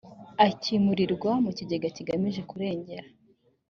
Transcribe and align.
akimurirwa 0.47 1.31
mu 1.43 1.51
kigega 1.57 1.87
kigamije 1.95 2.41
kurengera 2.49 3.05